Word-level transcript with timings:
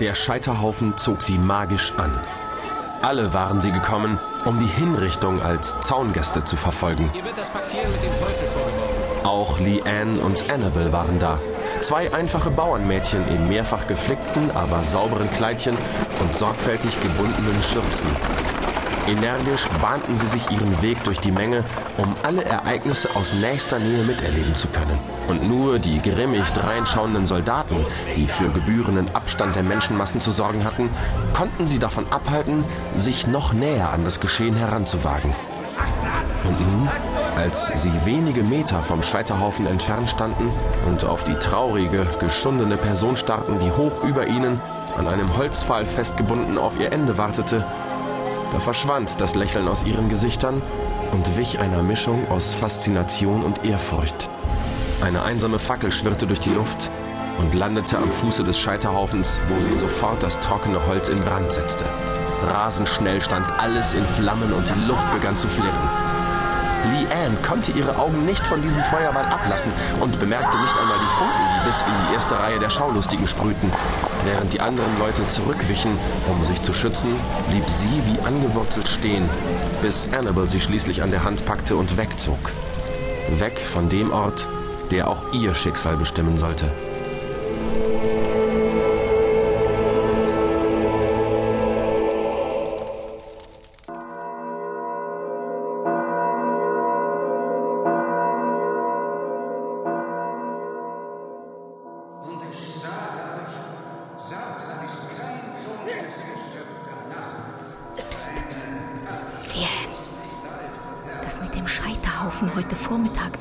Der 0.00 0.14
Scheiterhaufen 0.14 0.98
zog 0.98 1.22
sie 1.22 1.38
magisch 1.38 1.94
an. 1.96 2.12
Alle 3.00 3.32
waren 3.32 3.62
sie 3.62 3.72
gekommen, 3.72 4.18
um 4.44 4.58
die 4.58 4.66
Hinrichtung 4.66 5.40
als 5.40 5.80
Zaungäste 5.80 6.44
zu 6.44 6.56
verfolgen. 6.56 7.10
Auch 9.24 9.58
Leanne 9.58 10.20
und 10.20 10.50
Annabel 10.50 10.92
waren 10.92 11.18
da. 11.18 11.38
Zwei 11.80 12.12
einfache 12.12 12.50
Bauernmädchen 12.50 13.26
in 13.28 13.48
mehrfach 13.48 13.86
geflickten, 13.86 14.50
aber 14.50 14.82
sauberen 14.82 15.30
Kleidchen 15.30 15.76
und 16.20 16.36
sorgfältig 16.36 16.90
gebundenen 17.00 17.62
Schürzen. 17.62 18.08
Energisch 19.08 19.68
bahnten 19.80 20.18
sie 20.18 20.26
sich 20.26 20.50
ihren 20.50 20.82
Weg 20.82 21.02
durch 21.04 21.20
die 21.20 21.30
Menge, 21.30 21.62
um 21.96 22.14
alle 22.24 22.44
Ereignisse 22.44 23.08
aus 23.14 23.32
nächster 23.34 23.78
Nähe 23.78 24.02
miterleben 24.02 24.54
zu 24.56 24.66
können. 24.68 24.98
Und 25.28 25.48
nur 25.48 25.78
die 25.78 26.02
grimmig 26.02 26.42
dreinschauenden 26.54 27.24
Soldaten, 27.24 27.76
die 28.16 28.26
für 28.26 28.48
gebührenden 28.48 29.14
Abstand 29.14 29.54
der 29.54 29.62
Menschenmassen 29.62 30.20
zu 30.20 30.32
sorgen 30.32 30.64
hatten, 30.64 30.90
konnten 31.34 31.68
sie 31.68 31.78
davon 31.78 32.04
abhalten, 32.10 32.64
sich 32.96 33.28
noch 33.28 33.52
näher 33.52 33.92
an 33.92 34.04
das 34.04 34.18
Geschehen 34.18 34.56
heranzuwagen. 34.56 35.32
Und 36.42 36.60
nun, 36.60 36.88
als 37.36 37.66
sie 37.80 37.92
wenige 38.04 38.42
Meter 38.42 38.82
vom 38.82 39.04
Scheiterhaufen 39.04 39.66
entfernt 39.66 40.08
standen 40.08 40.50
und 40.86 41.04
auf 41.04 41.22
die 41.22 41.34
traurige, 41.34 42.06
geschundene 42.18 42.76
Person 42.76 43.16
starrten, 43.16 43.60
die 43.60 43.70
hoch 43.70 44.02
über 44.02 44.26
ihnen, 44.26 44.60
an 44.96 45.06
einem 45.06 45.36
Holzpfahl 45.36 45.86
festgebunden 45.86 46.58
auf 46.58 46.78
ihr 46.80 46.90
Ende 46.90 47.18
wartete, 47.18 47.64
da 48.52 48.60
verschwand 48.60 49.20
das 49.20 49.34
Lächeln 49.34 49.68
aus 49.68 49.84
ihren 49.84 50.08
Gesichtern 50.08 50.62
und 51.12 51.36
wich 51.36 51.58
einer 51.58 51.82
Mischung 51.82 52.28
aus 52.30 52.54
Faszination 52.54 53.42
und 53.42 53.64
Ehrfurcht. 53.64 54.28
Eine 55.02 55.22
einsame 55.22 55.58
Fackel 55.58 55.92
schwirrte 55.92 56.26
durch 56.26 56.40
die 56.40 56.50
Luft 56.50 56.90
und 57.38 57.54
landete 57.54 57.98
am 57.98 58.10
Fuße 58.10 58.44
des 58.44 58.58
Scheiterhaufens, 58.58 59.40
wo 59.48 59.60
sie 59.60 59.76
sofort 59.76 60.22
das 60.22 60.40
trockene 60.40 60.84
Holz 60.86 61.08
in 61.08 61.20
Brand 61.20 61.52
setzte. 61.52 61.84
Rasend 62.46 62.88
schnell 62.88 63.20
stand 63.20 63.46
alles 63.58 63.92
in 63.94 64.04
Flammen 64.04 64.52
und 64.52 64.68
die 64.68 64.88
Luft 64.88 65.12
begann 65.12 65.36
zu 65.36 65.48
flirren. 65.48 66.06
Leanne 66.92 67.36
konnte 67.46 67.72
ihre 67.72 67.96
Augen 67.96 68.24
nicht 68.24 68.46
von 68.46 68.62
diesem 68.62 68.82
Feuerball 68.84 69.24
ablassen 69.24 69.72
und 70.00 70.18
bemerkte 70.20 70.56
nicht 70.56 70.74
einmal 70.80 70.98
die 70.98 71.18
Funken, 71.18 71.44
die 71.54 71.66
bis 71.66 71.80
in 71.80 72.08
die 72.08 72.14
erste 72.14 72.38
Reihe 72.38 72.58
der 72.58 72.70
Schaulustigen 72.70 73.26
sprühten. 73.26 73.72
Während 74.26 74.52
die 74.52 74.60
anderen 74.60 74.98
Leute 74.98 75.24
zurückwichen, 75.28 75.92
um 76.28 76.44
sich 76.44 76.60
zu 76.62 76.74
schützen, 76.74 77.14
blieb 77.48 77.62
sie 77.68 78.02
wie 78.06 78.18
angewurzelt 78.26 78.88
stehen, 78.88 79.28
bis 79.82 80.08
Annabel 80.12 80.48
sie 80.48 80.58
schließlich 80.58 81.04
an 81.04 81.12
der 81.12 81.22
Hand 81.22 81.46
packte 81.46 81.76
und 81.76 81.96
wegzog. 81.96 82.50
Weg 83.38 83.56
von 83.60 83.88
dem 83.88 84.10
Ort, 84.10 84.44
der 84.90 85.08
auch 85.08 85.32
ihr 85.32 85.54
Schicksal 85.54 85.96
bestimmen 85.96 86.38
sollte. 86.38 86.72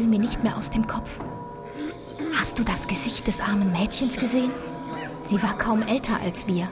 Will 0.00 0.06
mir 0.06 0.18
nicht 0.18 0.42
mehr 0.42 0.56
aus 0.56 0.70
dem 0.70 0.86
Kopf. 0.86 1.18
Hast 2.38 2.58
du 2.58 2.64
das 2.64 2.86
Gesicht 2.86 3.26
des 3.26 3.40
armen 3.40 3.72
Mädchens 3.72 4.16
gesehen? 4.16 4.50
Sie 5.26 5.42
war 5.42 5.56
kaum 5.56 5.82
älter 5.82 6.18
als 6.22 6.46
wir. 6.46 6.68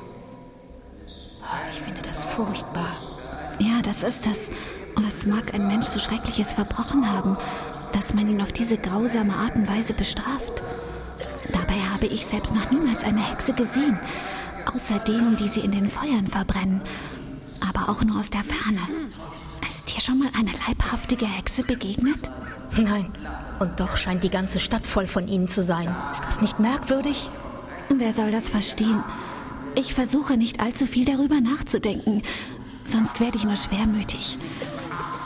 Oh, 1.42 1.68
ich 1.70 1.80
finde 1.80 2.02
das 2.02 2.24
furchtbar. 2.24 2.90
Ja, 3.58 3.82
das 3.82 4.02
ist 4.02 4.24
das. 4.24 4.38
Was 4.96 5.26
mag 5.26 5.54
ein 5.54 5.66
Mensch 5.66 5.86
so 5.86 5.98
Schreckliches 5.98 6.52
verbrochen 6.52 7.10
haben, 7.10 7.36
dass 7.92 8.14
man 8.14 8.28
ihn 8.28 8.40
auf 8.40 8.52
diese 8.52 8.78
grausame 8.78 9.34
Art 9.34 9.56
und 9.56 9.68
Weise 9.68 9.92
bestraft? 9.92 10.62
Dabei 11.52 11.80
habe 11.92 12.06
ich 12.06 12.26
selbst 12.26 12.54
noch 12.54 12.70
niemals 12.70 13.04
eine 13.04 13.24
Hexe 13.24 13.52
gesehen, 13.52 13.98
außer 14.74 14.98
denen, 15.00 15.36
die 15.36 15.48
sie 15.48 15.60
in 15.60 15.72
den 15.72 15.88
Feuern 15.88 16.26
verbrennen, 16.26 16.80
aber 17.60 17.88
auch 17.88 18.02
nur 18.02 18.20
aus 18.20 18.30
der 18.30 18.44
Ferne. 18.44 18.80
Ist 19.68 19.94
dir 19.94 20.00
schon 20.00 20.18
mal 20.18 20.30
eine 20.34 20.52
leibhaftige 20.66 21.26
Hexe 21.26 21.62
begegnet? 21.62 22.30
Nein. 22.76 23.12
Und 23.58 23.80
doch 23.80 23.96
scheint 23.96 24.24
die 24.24 24.30
ganze 24.30 24.60
Stadt 24.60 24.86
voll 24.86 25.06
von 25.06 25.28
ihnen 25.28 25.48
zu 25.48 25.62
sein. 25.62 25.94
Ist 26.10 26.24
das 26.24 26.40
nicht 26.40 26.60
merkwürdig? 26.60 27.28
Wer 27.88 28.12
soll 28.12 28.30
das 28.30 28.50
verstehen? 28.50 29.02
Ich 29.74 29.94
versuche 29.94 30.36
nicht 30.36 30.60
allzu 30.60 30.86
viel 30.86 31.04
darüber 31.04 31.40
nachzudenken, 31.40 32.22
sonst 32.84 33.20
werde 33.20 33.36
ich 33.36 33.44
nur 33.44 33.56
schwermütig. 33.56 34.38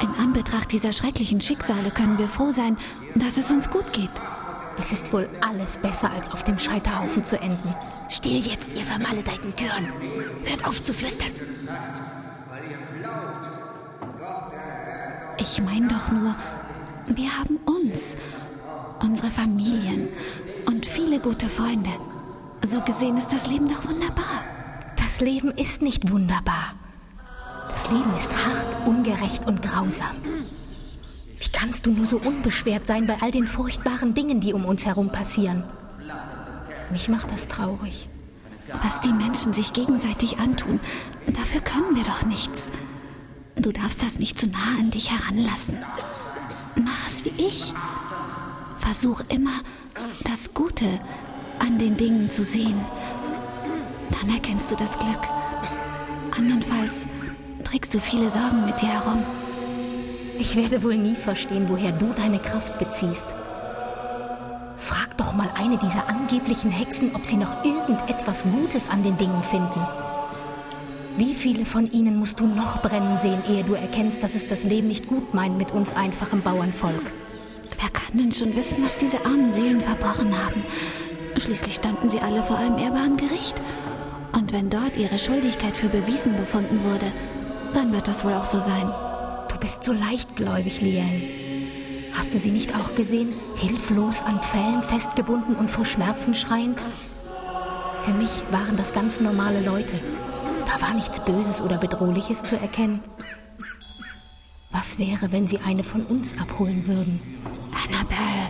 In 0.00 0.08
Anbetracht 0.20 0.72
dieser 0.72 0.92
schrecklichen 0.92 1.40
Schicksale 1.40 1.90
können 1.90 2.18
wir 2.18 2.28
froh 2.28 2.52
sein, 2.52 2.76
dass 3.14 3.36
es 3.36 3.50
uns 3.50 3.70
gut 3.70 3.92
geht. 3.92 4.10
Es 4.78 4.92
ist 4.92 5.12
wohl 5.12 5.28
alles 5.40 5.78
besser, 5.78 6.10
als 6.10 6.30
auf 6.30 6.44
dem 6.44 6.58
Scheiterhaufen 6.58 7.24
zu 7.24 7.38
enden. 7.40 7.74
Still 8.08 8.40
jetzt, 8.40 8.72
ihr 8.74 8.84
vermaledeiten 8.84 9.54
Gören. 9.56 9.92
Hört 10.44 10.64
auf 10.64 10.82
zu 10.82 10.92
flüstern. 10.92 11.30
Ich 15.38 15.62
meine 15.62 15.88
doch 15.88 16.08
nur, 16.10 16.34
wir 17.06 17.38
haben 17.38 17.56
uns, 17.64 18.16
unsere 19.00 19.30
Familien 19.30 20.08
und 20.66 20.86
viele 20.86 21.20
gute 21.20 21.48
Freunde. 21.48 21.90
So 22.70 22.80
gesehen 22.80 23.18
ist 23.18 23.32
das 23.32 23.46
Leben 23.46 23.68
doch 23.68 23.84
wunderbar. 23.88 24.44
Das 24.96 25.20
Leben 25.20 25.50
ist 25.52 25.82
nicht 25.82 26.10
wunderbar. 26.10 26.74
Das 27.68 27.90
Leben 27.90 28.14
ist 28.16 28.30
hart, 28.30 28.86
ungerecht 28.86 29.46
und 29.46 29.62
grausam. 29.62 30.16
Wie 31.42 31.48
kannst 31.48 31.86
du 31.86 31.90
nur 31.90 32.06
so 32.06 32.18
unbeschwert 32.18 32.86
sein 32.86 33.08
bei 33.08 33.16
all 33.20 33.32
den 33.32 33.48
furchtbaren 33.48 34.14
Dingen, 34.14 34.38
die 34.38 34.52
um 34.52 34.64
uns 34.64 34.86
herum 34.86 35.10
passieren? 35.10 35.64
Mich 36.92 37.08
macht 37.08 37.32
das 37.32 37.48
traurig. 37.48 38.08
Was 38.80 39.00
die 39.00 39.12
Menschen 39.12 39.52
sich 39.52 39.72
gegenseitig 39.72 40.38
antun, 40.38 40.78
dafür 41.26 41.60
können 41.60 41.96
wir 41.96 42.04
doch 42.04 42.24
nichts. 42.24 42.66
Du 43.56 43.72
darfst 43.72 44.04
das 44.04 44.20
nicht 44.20 44.38
zu 44.38 44.46
nah 44.46 44.78
an 44.78 44.92
dich 44.92 45.10
heranlassen. 45.10 45.78
Mach 46.76 47.08
es 47.08 47.24
wie 47.24 47.42
ich. 47.44 47.74
Versuch 48.76 49.22
immer, 49.28 49.62
das 50.22 50.54
Gute 50.54 51.00
an 51.58 51.76
den 51.76 51.96
Dingen 51.96 52.30
zu 52.30 52.44
sehen. 52.44 52.80
Dann 54.10 54.30
erkennst 54.30 54.70
du 54.70 54.76
das 54.76 54.96
Glück. 54.96 55.26
Andernfalls 56.38 57.04
trägst 57.64 57.92
du 57.94 58.00
viele 58.00 58.30
Sorgen 58.30 58.64
mit 58.64 58.80
dir 58.80 58.90
herum. 58.90 59.26
Ich 60.42 60.56
werde 60.56 60.82
wohl 60.82 60.96
nie 60.96 61.14
verstehen, 61.14 61.68
woher 61.68 61.92
du 61.92 62.12
deine 62.14 62.40
Kraft 62.40 62.76
beziehst. 62.76 63.26
Frag 64.76 65.16
doch 65.16 65.34
mal 65.34 65.48
eine 65.54 65.78
dieser 65.78 66.08
angeblichen 66.08 66.72
Hexen, 66.72 67.14
ob 67.14 67.24
sie 67.24 67.36
noch 67.36 67.64
irgendetwas 67.64 68.42
Gutes 68.42 68.90
an 68.90 69.04
den 69.04 69.16
Dingen 69.16 69.40
finden. 69.44 69.86
Wie 71.16 71.36
viele 71.36 71.64
von 71.64 71.88
ihnen 71.92 72.16
musst 72.16 72.40
du 72.40 72.46
noch 72.48 72.82
brennen 72.82 73.18
sehen, 73.18 73.44
ehe 73.48 73.62
du 73.62 73.74
erkennst, 73.74 74.24
dass 74.24 74.34
es 74.34 74.44
das 74.44 74.64
Leben 74.64 74.88
nicht 74.88 75.06
gut 75.06 75.32
meint 75.32 75.58
mit 75.58 75.70
uns 75.70 75.94
einfachem 75.94 76.42
Bauernvolk? 76.42 77.12
Wer 77.80 77.90
kann 77.90 78.18
denn 78.18 78.32
schon 78.32 78.56
wissen, 78.56 78.82
was 78.82 78.98
diese 78.98 79.24
armen 79.24 79.52
Seelen 79.52 79.80
verbrochen 79.80 80.36
haben? 80.36 80.64
Schließlich 81.36 81.76
standen 81.76 82.10
sie 82.10 82.18
alle 82.18 82.42
vor 82.42 82.58
einem 82.58 82.78
ehrbaren 82.78 83.16
Gericht. 83.16 83.54
Und 84.32 84.52
wenn 84.52 84.70
dort 84.70 84.96
ihre 84.96 85.20
Schuldigkeit 85.20 85.76
für 85.76 85.88
bewiesen 85.88 86.36
befunden 86.36 86.82
wurde, 86.82 87.12
dann 87.74 87.92
wird 87.92 88.08
das 88.08 88.24
wohl 88.24 88.34
auch 88.34 88.46
so 88.46 88.58
sein. 88.58 88.92
Bist 89.62 89.84
so 89.84 89.92
leichtgläubig, 89.92 90.80
Liane. 90.80 91.22
Hast 92.14 92.34
du 92.34 92.40
sie 92.40 92.50
nicht 92.50 92.74
auch 92.74 92.96
gesehen? 92.96 93.32
Hilflos 93.54 94.20
an 94.20 94.42
Pfählen 94.42 94.82
festgebunden 94.82 95.54
und 95.54 95.70
vor 95.70 95.84
Schmerzen 95.84 96.34
schreiend? 96.34 96.80
Für 98.02 98.12
mich 98.12 98.42
waren 98.50 98.76
das 98.76 98.92
ganz 98.92 99.20
normale 99.20 99.64
Leute. 99.64 100.00
Da 100.66 100.84
war 100.84 100.94
nichts 100.94 101.20
Böses 101.24 101.62
oder 101.62 101.78
Bedrohliches 101.78 102.42
zu 102.42 102.56
erkennen. 102.56 103.04
Was 104.72 104.98
wäre, 104.98 105.30
wenn 105.30 105.46
sie 105.46 105.60
eine 105.60 105.84
von 105.84 106.06
uns 106.06 106.36
abholen 106.40 106.84
würden? 106.88 107.20
Annabelle, 107.86 108.48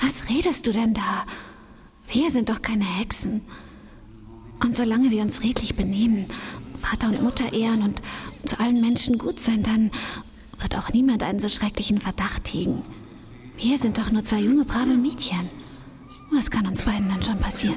was 0.00 0.26
redest 0.30 0.66
du 0.66 0.72
denn 0.72 0.94
da? 0.94 1.26
Wir 2.08 2.30
sind 2.30 2.48
doch 2.48 2.62
keine 2.62 2.86
Hexen. 2.86 3.42
Und 4.64 4.74
solange 4.74 5.10
wir 5.10 5.20
uns 5.20 5.42
redlich 5.42 5.76
benehmen, 5.76 6.24
Vater 6.80 7.08
und 7.08 7.22
Mutter 7.22 7.52
ehren 7.52 7.82
und 7.82 8.00
zu 8.46 8.58
allen 8.60 8.80
Menschen 8.80 9.18
gut 9.18 9.40
sein, 9.40 9.62
dann 9.62 9.90
wird 10.66 10.82
auch 10.82 10.92
niemand 10.92 11.22
einen 11.22 11.38
so 11.38 11.48
schrecklichen 11.48 12.00
Verdacht 12.00 12.52
hegen. 12.52 12.82
Wir 13.56 13.78
sind 13.78 13.98
doch 13.98 14.10
nur 14.10 14.24
zwei 14.24 14.40
junge, 14.40 14.64
brave 14.64 14.96
Mädchen. 14.96 15.48
Was 16.32 16.50
kann 16.50 16.66
uns 16.66 16.82
beiden 16.82 17.08
dann 17.08 17.22
schon 17.22 17.38
passieren? 17.38 17.76